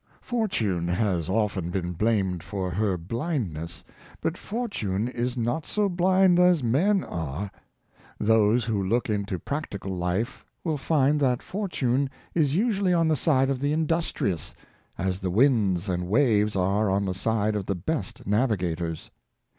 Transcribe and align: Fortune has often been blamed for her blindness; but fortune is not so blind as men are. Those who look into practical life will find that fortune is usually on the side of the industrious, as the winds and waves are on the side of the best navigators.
Fortune 0.23 0.87
has 0.87 1.29
often 1.29 1.69
been 1.69 1.93
blamed 1.93 2.41
for 2.41 2.71
her 2.71 2.97
blindness; 2.97 3.83
but 4.19 4.35
fortune 4.35 5.07
is 5.07 5.37
not 5.37 5.63
so 5.67 5.87
blind 5.87 6.39
as 6.39 6.63
men 6.63 7.03
are. 7.03 7.51
Those 8.17 8.65
who 8.65 8.83
look 8.83 9.11
into 9.11 9.37
practical 9.37 9.95
life 9.95 10.43
will 10.63 10.79
find 10.79 11.19
that 11.19 11.43
fortune 11.43 12.09
is 12.33 12.55
usually 12.55 12.93
on 12.93 13.07
the 13.09 13.15
side 13.15 13.51
of 13.51 13.59
the 13.59 13.73
industrious, 13.73 14.55
as 14.97 15.19
the 15.19 15.29
winds 15.29 15.87
and 15.87 16.07
waves 16.09 16.55
are 16.55 16.89
on 16.89 17.05
the 17.05 17.13
side 17.13 17.55
of 17.55 17.67
the 17.67 17.75
best 17.75 18.25
navigators. 18.25 19.11